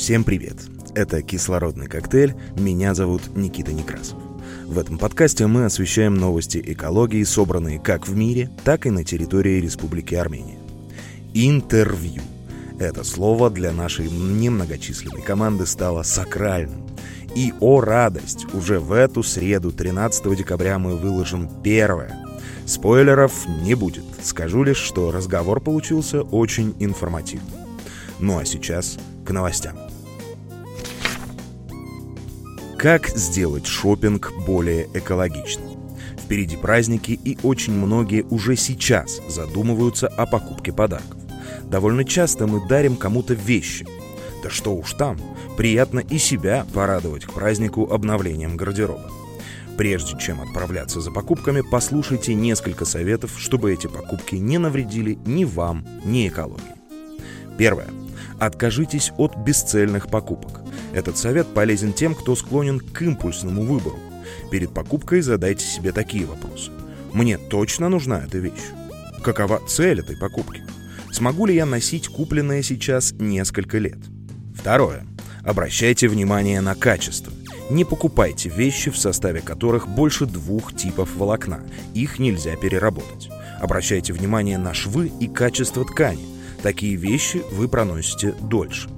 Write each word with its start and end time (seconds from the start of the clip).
Всем 0.00 0.24
привет! 0.24 0.56
Это 0.94 1.20
«Кислородный 1.20 1.86
коктейль», 1.86 2.34
меня 2.56 2.94
зовут 2.94 3.36
Никита 3.36 3.74
Некрасов. 3.74 4.16
В 4.64 4.78
этом 4.78 4.96
подкасте 4.96 5.46
мы 5.46 5.66
освещаем 5.66 6.14
новости 6.14 6.60
экологии, 6.64 7.22
собранные 7.22 7.78
как 7.78 8.08
в 8.08 8.16
мире, 8.16 8.48
так 8.64 8.86
и 8.86 8.90
на 8.90 9.04
территории 9.04 9.60
Республики 9.60 10.14
Армения. 10.14 10.56
Интервью. 11.34 12.22
Это 12.78 13.04
слово 13.04 13.50
для 13.50 13.72
нашей 13.72 14.08
немногочисленной 14.08 15.20
команды 15.20 15.66
стало 15.66 16.02
сакральным. 16.02 16.86
И, 17.36 17.52
о 17.60 17.82
радость, 17.82 18.46
уже 18.54 18.80
в 18.80 18.92
эту 18.92 19.22
среду, 19.22 19.70
13 19.70 20.34
декабря, 20.34 20.78
мы 20.78 20.96
выложим 20.96 21.46
первое. 21.62 22.26
Спойлеров 22.64 23.46
не 23.46 23.74
будет. 23.74 24.04
Скажу 24.22 24.62
лишь, 24.62 24.78
что 24.78 25.12
разговор 25.12 25.60
получился 25.60 26.22
очень 26.22 26.74
информативным. 26.78 27.60
Ну 28.18 28.38
а 28.38 28.46
сейчас 28.46 28.98
к 29.26 29.30
новостям. 29.30 29.89
Как 32.80 33.08
сделать 33.08 33.66
шопинг 33.66 34.32
более 34.46 34.88
экологичным? 34.94 35.68
Впереди 36.18 36.56
праздники, 36.56 37.10
и 37.10 37.36
очень 37.42 37.74
многие 37.74 38.22
уже 38.30 38.56
сейчас 38.56 39.20
задумываются 39.28 40.08
о 40.08 40.24
покупке 40.24 40.72
подарков. 40.72 41.18
Довольно 41.64 42.06
часто 42.06 42.46
мы 42.46 42.66
дарим 42.66 42.96
кому-то 42.96 43.34
вещи. 43.34 43.86
Да 44.42 44.48
что 44.48 44.74
уж 44.74 44.94
там, 44.94 45.18
приятно 45.58 46.00
и 46.00 46.16
себя 46.16 46.64
порадовать 46.72 47.26
к 47.26 47.34
празднику 47.34 47.84
обновлением 47.92 48.56
гардероба. 48.56 49.10
Прежде 49.76 50.18
чем 50.18 50.40
отправляться 50.40 51.02
за 51.02 51.10
покупками, 51.10 51.60
послушайте 51.60 52.32
несколько 52.32 52.86
советов, 52.86 53.32
чтобы 53.36 53.74
эти 53.74 53.88
покупки 53.88 54.36
не 54.36 54.56
навредили 54.56 55.18
ни 55.26 55.44
вам, 55.44 55.86
ни 56.06 56.28
экологии. 56.28 56.64
Первое. 57.58 57.88
Откажитесь 58.38 59.12
от 59.18 59.36
бесцельных 59.36 60.08
покупок. 60.08 60.62
Этот 60.92 61.16
совет 61.16 61.46
полезен 61.54 61.92
тем, 61.92 62.14
кто 62.14 62.34
склонен 62.34 62.80
к 62.80 63.02
импульсному 63.02 63.62
выбору. 63.62 63.98
Перед 64.50 64.72
покупкой 64.72 65.20
задайте 65.20 65.64
себе 65.64 65.92
такие 65.92 66.26
вопросы. 66.26 66.70
Мне 67.12 67.38
точно 67.38 67.88
нужна 67.88 68.24
эта 68.24 68.38
вещь? 68.38 68.70
Какова 69.22 69.60
цель 69.66 70.00
этой 70.00 70.16
покупки? 70.16 70.62
Смогу 71.12 71.46
ли 71.46 71.54
я 71.54 71.66
носить 71.66 72.08
купленное 72.08 72.62
сейчас 72.62 73.12
несколько 73.12 73.78
лет? 73.78 73.98
Второе. 74.54 75.06
Обращайте 75.42 76.08
внимание 76.08 76.60
на 76.60 76.74
качество. 76.74 77.32
Не 77.70 77.84
покупайте 77.84 78.48
вещи, 78.48 78.90
в 78.90 78.98
составе 78.98 79.40
которых 79.40 79.88
больше 79.88 80.26
двух 80.26 80.74
типов 80.74 81.14
волокна. 81.16 81.60
Их 81.94 82.18
нельзя 82.18 82.56
переработать. 82.56 83.30
Обращайте 83.60 84.12
внимание 84.12 84.58
на 84.58 84.74
швы 84.74 85.12
и 85.20 85.28
качество 85.28 85.84
ткани. 85.84 86.26
Такие 86.62 86.96
вещи 86.96 87.42
вы 87.52 87.68
проносите 87.68 88.34
дольше. 88.40 88.88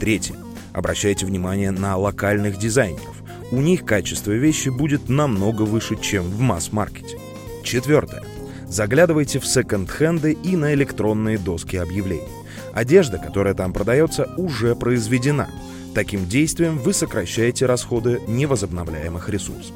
Третье. 0.00 0.36
Обращайте 0.78 1.26
внимание 1.26 1.72
на 1.72 1.96
локальных 1.96 2.56
дизайнеров. 2.56 3.16
У 3.50 3.56
них 3.56 3.84
качество 3.84 4.30
вещи 4.30 4.68
будет 4.68 5.08
намного 5.08 5.62
выше, 5.62 5.96
чем 6.00 6.22
в 6.22 6.38
масс-маркете. 6.38 7.18
Четвертое. 7.64 8.22
Заглядывайте 8.68 9.40
в 9.40 9.44
секонд-хенды 9.44 10.34
и 10.34 10.54
на 10.54 10.72
электронные 10.74 11.36
доски 11.36 11.74
объявлений. 11.74 12.28
Одежда, 12.74 13.18
которая 13.18 13.54
там 13.54 13.72
продается, 13.72 14.32
уже 14.36 14.76
произведена. 14.76 15.48
Таким 15.96 16.26
действием 16.26 16.78
вы 16.78 16.92
сокращаете 16.92 17.66
расходы 17.66 18.20
невозобновляемых 18.28 19.28
ресурсов. 19.30 19.74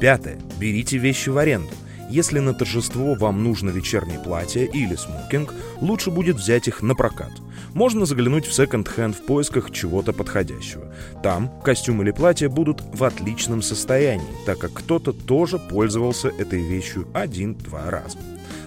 Пятое. 0.00 0.38
Берите 0.58 0.96
вещи 0.96 1.28
в 1.28 1.36
аренду. 1.36 1.74
Если 2.10 2.38
на 2.38 2.52
торжество 2.52 3.14
вам 3.14 3.42
нужно 3.42 3.70
вечернее 3.70 4.18
платье 4.18 4.66
или 4.66 4.96
смокинг, 4.96 5.54
лучше 5.80 6.10
будет 6.10 6.36
взять 6.36 6.68
их 6.68 6.82
на 6.82 6.94
прокат. 6.94 7.32
Можно 7.74 8.04
заглянуть 8.04 8.46
в 8.46 8.52
секонд-хенд 8.52 9.16
в 9.16 9.24
поисках 9.24 9.70
чего-то 9.70 10.12
подходящего. 10.12 10.92
Там 11.22 11.50
костюм 11.62 12.02
или 12.02 12.10
платье 12.10 12.48
будут 12.48 12.82
в 12.92 13.02
отличном 13.04 13.62
состоянии, 13.62 14.26
так 14.44 14.58
как 14.58 14.72
кто-то 14.72 15.12
тоже 15.12 15.58
пользовался 15.58 16.28
этой 16.28 16.62
вещью 16.62 17.08
один-два 17.14 17.90
раза. 17.90 18.18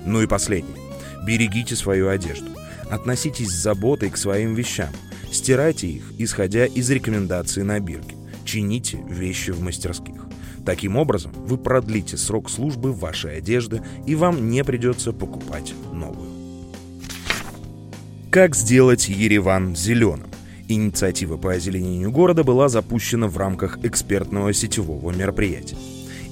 Ну 0.05 0.21
и 0.21 0.27
последнее. 0.27 0.77
Берегите 1.25 1.75
свою 1.75 2.09
одежду. 2.09 2.49
Относитесь 2.89 3.49
с 3.49 3.63
заботой 3.63 4.09
к 4.09 4.17
своим 4.17 4.53
вещам. 4.53 4.89
Стирайте 5.31 5.87
их, 5.87 6.13
исходя 6.17 6.65
из 6.65 6.89
рекомендаций 6.89 7.63
на 7.63 7.79
бирке. 7.79 8.15
Чините 8.45 9.03
вещи 9.09 9.51
в 9.51 9.61
мастерских. 9.61 10.24
Таким 10.65 10.97
образом, 10.97 11.31
вы 11.35 11.57
продлите 11.57 12.17
срок 12.17 12.49
службы 12.49 12.91
вашей 12.91 13.37
одежды, 13.37 13.83
и 14.07 14.15
вам 14.15 14.49
не 14.49 14.63
придется 14.63 15.13
покупать 15.13 15.73
новую. 15.93 16.29
Как 18.31 18.55
сделать 18.55 19.07
Ереван 19.07 19.75
зеленым? 19.75 20.29
Инициатива 20.67 21.37
по 21.37 21.53
озеленению 21.53 22.11
города 22.11 22.43
была 22.43 22.67
запущена 22.67 23.27
в 23.27 23.37
рамках 23.37 23.77
экспертного 23.83 24.51
сетевого 24.51 25.11
мероприятия. 25.11 25.77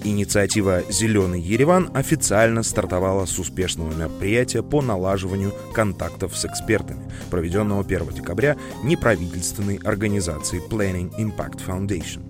Инициатива 0.06 0.84
«Зеленый 0.90 1.40
Ереван» 1.40 1.90
официально 1.94 2.62
стартовала 2.64 3.26
с 3.26 3.40
успешного 3.40 3.94
мероприятия 3.94 4.62
по 4.62 4.82
налаживанию 4.82 5.54
контактов 5.74 6.36
с 6.36 6.44
экспертами, 6.44 7.10
проведенного 7.30 7.86
1 7.86 8.10
декабря 8.10 8.58
неправительственной 8.84 9.78
организацией 9.78 10.62
Planning 10.70 11.18
Impact 11.18 11.62
Foundation. 11.66 12.22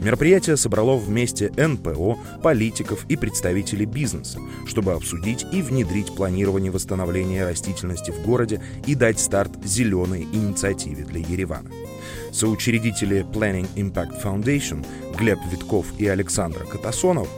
Мероприятие 0.00 0.56
собрало 0.56 0.96
вместе 0.96 1.50
НПО, 1.56 2.16
политиков 2.44 3.04
и 3.08 3.16
представителей 3.16 3.86
бизнеса, 3.86 4.38
чтобы 4.64 4.92
обсудить 4.92 5.44
и 5.52 5.62
внедрить 5.62 6.14
планирование 6.14 6.70
восстановления 6.70 7.44
растительности 7.44 8.12
в 8.12 8.22
городе 8.24 8.62
и 8.86 8.94
дать 8.94 9.18
старт 9.18 9.50
зеленой 9.64 10.28
инициативе 10.32 11.04
для 11.04 11.20
Еревана. 11.20 11.70
Соучредители 12.30 13.26
Planning 13.32 13.68
Impact 13.76 14.22
Foundation 14.22 14.86
Глеб 15.16 15.38
Витков 15.50 15.86
и 15.98 16.06
Александр 16.06 16.66
Катасонов 16.66 17.28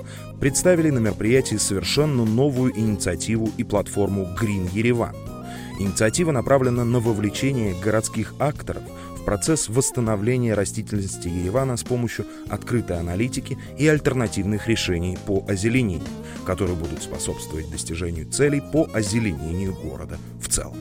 представили 0.40 0.90
на 0.90 0.98
мероприятии 0.98 1.56
совершенно 1.56 2.24
новую 2.24 2.76
инициативу 2.76 3.50
и 3.56 3.62
платформу 3.62 4.26
Green 4.40 4.68
Ереван. 4.72 5.14
Инициатива 5.78 6.32
направлена 6.32 6.84
на 6.84 6.98
вовлечение 6.98 7.80
городских 7.80 8.34
акторов 8.40 8.82
в 9.16 9.24
процесс 9.24 9.68
восстановления 9.68 10.54
растительности 10.54 11.28
Еревана 11.28 11.76
с 11.76 11.84
помощью 11.84 12.26
открытой 12.48 12.98
аналитики 12.98 13.56
и 13.78 13.86
альтернативных 13.86 14.66
решений 14.66 15.16
по 15.26 15.44
озеленению, 15.46 16.08
которые 16.44 16.74
будут 16.74 17.02
способствовать 17.02 17.70
достижению 17.70 18.28
целей 18.28 18.60
по 18.60 18.88
озеленению 18.92 19.74
города 19.74 20.18
в 20.40 20.48
целом. 20.48 20.76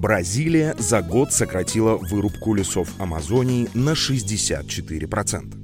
Бразилия 0.00 0.74
за 0.78 1.02
год 1.02 1.30
сократила 1.30 1.96
вырубку 1.96 2.54
лесов 2.54 2.88
Амазонии 2.98 3.68
на 3.74 3.90
64%. 3.90 5.54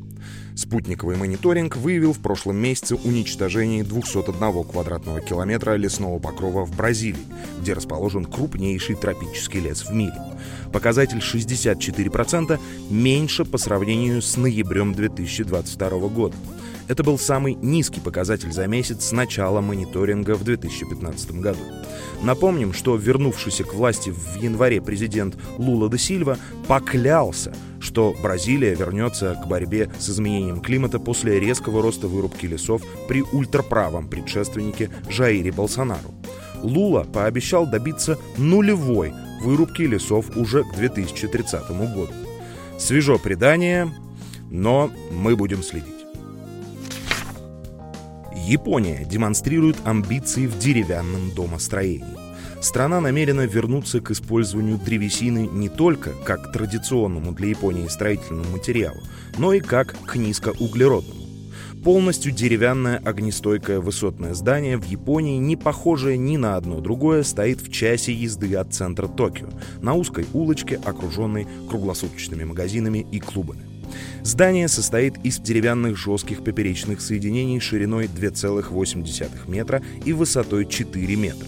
Спутниковый 0.55 1.17
мониторинг 1.17 1.77
выявил 1.77 2.13
в 2.13 2.19
прошлом 2.19 2.57
месяце 2.57 2.97
уничтожение 2.97 3.83
201 3.83 4.65
квадратного 4.65 5.23
километра 5.23 5.77
лесного 5.77 6.19
покрова 6.19 6.67
в 6.67 6.77
Бразилии, 6.77 7.25
где 7.63 7.73
расположен 7.73 8.27
крупнейший 8.27 8.97
тропический 8.97 9.61
лес 9.61 9.87
в 9.87 9.95
мире. 9.95 10.21
Показатель 10.71 11.19
64% 11.19 12.61
меньше 12.91 13.47
по 13.47 13.57
сравнению 13.57 14.21
с 14.21 14.37
ноябрем 14.37 14.93
2022 14.93 16.09
года. 16.09 16.37
Это 16.89 17.03
был 17.03 17.19
самый 17.19 17.55
низкий 17.55 18.01
показатель 18.01 18.53
за 18.53 18.67
месяц 18.67 19.07
с 19.07 19.13
начала 19.13 19.61
мониторинга 19.61 20.37
в 20.37 20.45
2015 20.45 21.33
году. 21.41 21.59
Напомним, 22.23 22.73
что 22.73 22.97
вернувшийся 22.97 23.65
к 23.65 23.75
власти 23.75 24.11
в 24.11 24.37
январе 24.41 24.81
президент 24.81 25.37
Лула 25.59 25.89
де 25.91 25.99
Сильва 25.99 26.39
поклялся, 26.69 27.53
что 27.81 28.15
Бразилия 28.23 28.75
вернется 28.75 29.35
к 29.43 29.49
борьбе 29.49 29.91
с 29.99 30.09
изменением 30.11 30.61
климата 30.61 31.01
после 31.01 31.41
резкого 31.41 31.83
роста 31.83 32.07
вырубки 32.07 32.47
лесов 32.47 32.83
при 33.09 33.23
ультраправом 33.23 34.09
предшественнике 34.09 34.91
Жаире 35.09 35.51
Болсонару. 35.53 36.15
Лула 36.63 37.05
пообещал 37.05 37.67
добиться 37.67 38.19
нулевой 38.39 39.13
вырубки 39.43 39.83
лесов 39.83 40.37
уже 40.37 40.63
к 40.65 40.75
2030 40.75 41.69
году. 41.71 42.09
Свежо 42.79 43.19
предание, 43.19 43.93
но 44.51 44.91
мы 45.11 45.37
будем 45.37 45.63
следить. 45.63 45.96
Япония 48.47 49.05
демонстрирует 49.05 49.77
амбиции 49.85 50.47
в 50.47 50.57
деревянном 50.57 51.33
домостроении. 51.35 52.17
Страна 52.61 53.01
намерена 53.01 53.45
вернуться 53.45 54.01
к 54.01 54.13
использованию 54.13 54.79
древесины 54.79 55.49
не 55.51 55.69
только 55.69 56.13
как 56.25 56.53
традиционному 56.53 57.33
для 57.33 57.49
Японии 57.49 57.89
строительному 57.89 58.49
материалу, 58.51 59.01
но 59.37 59.53
и 59.53 59.59
как 59.59 59.97
к 60.07 60.15
низкоуглеродному. 60.15 61.27
Полностью 61.83 62.31
деревянное 62.31 62.99
огнестойкое 62.99 63.81
высотное 63.81 64.33
здание 64.33 64.77
в 64.77 64.85
Японии, 64.85 65.39
не 65.39 65.57
похожее 65.57 66.17
ни 66.17 66.37
на 66.37 66.57
одно 66.57 66.81
другое, 66.81 67.25
стоит 67.25 67.61
в 67.61 67.73
часе 67.73 68.13
езды 68.13 68.55
от 68.55 68.73
центра 68.73 69.09
Токио, 69.09 69.49
на 69.83 69.95
узкой 69.95 70.25
улочке, 70.33 70.81
окруженной 70.85 71.49
круглосуточными 71.69 72.45
магазинами 72.45 73.05
и 73.11 73.19
клубами. 73.19 73.76
Здание 74.23 74.69
состоит 74.69 75.15
из 75.25 75.39
деревянных 75.39 75.97
жестких 75.97 76.43
поперечных 76.43 77.01
соединений 77.01 77.61
шириной 77.61 78.07
2,8 78.07 79.49
метра 79.49 79.83
и 80.05 80.13
высотой 80.13 80.67
4 80.67 81.17
метра. 81.17 81.47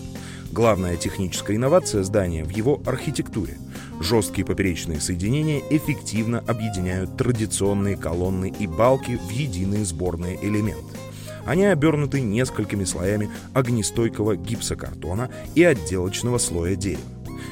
Главная 0.51 0.97
техническая 0.97 1.57
инновация 1.57 2.03
здания 2.03 2.45
в 2.45 2.51
его 2.51 2.81
архитектуре. 2.87 3.59
Жесткие 4.01 4.47
поперечные 4.47 5.01
соединения 5.01 5.63
эффективно 5.71 6.39
объединяют 6.47 7.17
традиционные 7.17 7.97
колонны 7.97 8.53
и 8.59 8.67
балки 8.67 9.17
в 9.17 9.31
единые 9.31 9.85
сборные 9.85 10.39
элементы. 10.43 10.97
Они 11.45 11.65
обернуты 11.65 12.21
несколькими 12.21 12.85
слоями 12.85 13.31
огнестойкого 13.55 14.37
гипсокартона 14.37 15.31
и 15.55 15.63
отделочного 15.65 16.39
слоя 16.39 16.77
дерева. 16.77 17.03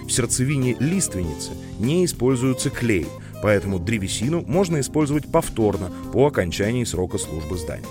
В 0.06 0.10
сердцевине 0.10 0.76
лиственницы 0.78 1.50
не 1.78 2.04
используется 2.04 2.70
клей, 2.70 3.06
поэтому 3.42 3.78
древесину 3.78 4.42
можно 4.46 4.80
использовать 4.80 5.30
повторно 5.30 5.90
по 6.12 6.26
окончании 6.26 6.84
срока 6.84 7.18
службы 7.18 7.56
здания. 7.56 7.86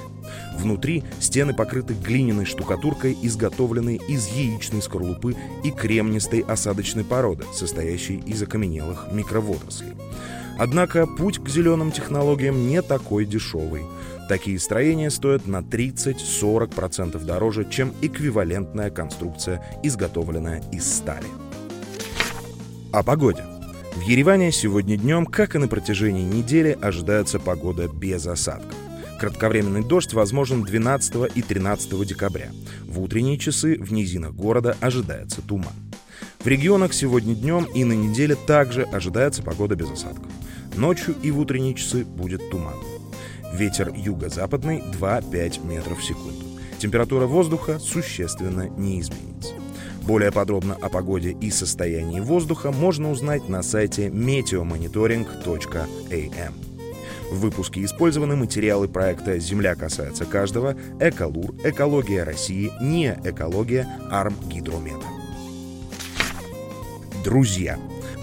Внутри 0.57 1.03
стены 1.19 1.53
покрыты 1.53 1.93
глиняной 1.93 2.45
штукатуркой, 2.45 3.17
изготовленной 3.21 4.01
из 4.07 4.27
яичной 4.27 4.81
скорлупы 4.81 5.35
и 5.63 5.71
кремнистой 5.71 6.39
осадочной 6.41 7.03
породы, 7.03 7.45
состоящей 7.53 8.17
из 8.25 8.41
окаменелых 8.41 9.07
микроводорослей. 9.11 9.93
Однако 10.57 11.05
путь 11.05 11.39
к 11.39 11.49
зеленым 11.49 11.91
технологиям 11.91 12.67
не 12.67 12.81
такой 12.81 13.25
дешевый. 13.25 13.83
Такие 14.29 14.57
строения 14.57 15.11
стоят 15.11 15.45
на 15.45 15.57
30-40% 15.57 17.23
дороже, 17.23 17.67
чем 17.69 17.93
эквивалентная 18.01 18.89
конструкция, 18.89 19.61
изготовленная 19.83 20.63
из 20.71 20.91
стали. 20.91 21.27
О 22.91 23.03
погоде. 23.03 23.43
В 23.95 24.01
Ереване 24.01 24.51
сегодня 24.51 24.97
днем, 24.97 25.25
как 25.25 25.55
и 25.55 25.57
на 25.57 25.69
протяжении 25.69 26.23
недели, 26.23 26.77
ожидается 26.81 27.39
погода 27.39 27.87
без 27.87 28.27
осадков. 28.27 28.75
Кратковременный 29.21 29.85
дождь 29.85 30.13
возможен 30.13 30.63
12 30.63 31.31
и 31.33 31.41
13 31.41 32.05
декабря. 32.05 32.51
В 32.83 32.99
утренние 32.99 33.37
часы 33.37 33.77
в 33.79 33.93
низинах 33.93 34.33
города 34.33 34.75
ожидается 34.81 35.41
туман. 35.41 35.73
В 36.39 36.47
регионах 36.47 36.93
сегодня 36.93 37.35
днем 37.35 37.63
и 37.73 37.85
на 37.85 37.93
неделе 37.93 38.35
также 38.35 38.83
ожидается 38.83 39.41
погода 39.41 39.75
без 39.75 39.89
осадков. 39.89 40.29
Ночью 40.75 41.15
и 41.23 41.31
в 41.31 41.39
утренние 41.39 41.73
часы 41.73 42.03
будет 42.03 42.49
туман. 42.49 42.75
Ветер 43.53 43.93
юго-западный 43.95 44.83
2-5 44.99 45.65
метров 45.65 45.99
в 45.99 46.03
секунду. 46.03 46.45
Температура 46.79 47.27
воздуха 47.27 47.79
существенно 47.79 48.67
не 48.77 48.99
изменится. 48.99 49.54
Более 50.05 50.31
подробно 50.31 50.77
о 50.81 50.89
погоде 50.89 51.31
и 51.31 51.49
состоянии 51.49 52.19
воздуха 52.19 52.71
можно 52.71 53.09
узнать 53.09 53.49
на 53.49 53.63
сайте 53.63 54.09
meteomonitoring.am. 54.09 56.53
В 57.31 57.39
выпуске 57.39 57.83
использованы 57.83 58.35
материалы 58.35 58.87
проекта 58.87 59.39
«Земля 59.39 59.73
касается 59.73 60.25
каждого», 60.25 60.75
«Эколур», 60.99 61.55
«Экология 61.63 62.21
России», 62.23 62.71
«Не 62.79 63.17
экология», 63.23 63.87
«Арм 64.11 64.35
Гидромета». 64.47 65.07
Друзья, 67.23 67.79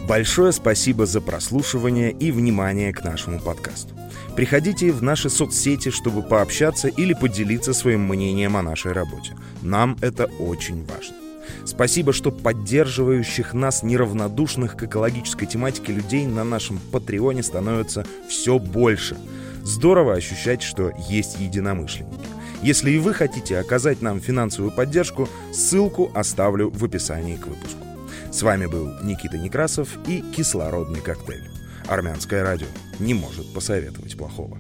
большое 0.06 0.52
спасибо 0.52 1.06
за 1.06 1.20
прослушивание 1.20 2.12
и 2.12 2.31
внимание 2.31 2.93
к 2.93 3.02
нашему 3.02 3.40
подкасту. 3.40 3.93
Приходите 4.37 4.93
в 4.93 5.02
наши 5.02 5.28
соцсети, 5.28 5.90
чтобы 5.90 6.23
пообщаться 6.23 6.87
или 6.87 7.12
поделиться 7.12 7.75
своим 7.75 8.06
мнением 8.06 8.56
о 8.56 8.62
нашей 8.62 8.93
работе. 8.93 9.37
Нам 9.62 9.96
это 10.00 10.26
очень 10.38 10.87
важно. 10.87 11.22
Спасибо, 11.64 12.12
что 12.12 12.31
поддерживающих 12.31 13.55
нас 13.55 13.82
неравнодушных 13.82 14.76
к 14.76 14.82
экологической 14.85 15.47
тематике 15.47 15.93
людей 15.93 16.26
на 16.26 16.44
нашем 16.44 16.79
Патреоне 16.91 17.43
становится 17.43 18.05
все 18.29 18.59
больше. 18.59 19.17
Здорово 19.62 20.14
ощущать, 20.14 20.62
что 20.62 20.93
есть 21.09 21.38
единомышленники. 21.38 22.26
Если 22.62 22.93
и 22.93 22.99
вы 22.99 23.14
хотите 23.14 23.59
оказать 23.59 24.03
нам 24.03 24.20
финансовую 24.20 24.73
поддержку, 24.73 25.29
ссылку 25.53 26.11
оставлю 26.14 26.70
в 26.70 26.85
описании 26.85 27.37
к 27.37 27.47
выпуску. 27.47 27.87
С 28.31 28.43
вами 28.43 28.67
был 28.67 28.88
Никита 29.03 29.37
Некрасов 29.37 29.88
и 30.06 30.23
«Кислородный 30.35 31.00
коктейль». 31.00 31.50
Армянское 31.87 32.43
радио 32.43 32.69
не 32.99 33.14
может 33.14 33.53
посоветовать 33.53 34.17
плохого. 34.17 34.59